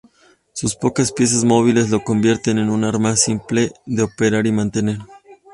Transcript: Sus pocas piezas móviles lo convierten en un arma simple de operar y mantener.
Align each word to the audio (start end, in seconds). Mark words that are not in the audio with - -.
Sus 0.53 0.75
pocas 0.75 1.11
piezas 1.11 1.43
móviles 1.43 1.91
lo 1.91 2.03
convierten 2.03 2.57
en 2.57 2.71
un 2.71 2.85
arma 2.85 3.15
simple 3.15 3.71
de 3.85 4.01
operar 4.01 4.47
y 4.47 4.51
mantener. 4.51 4.97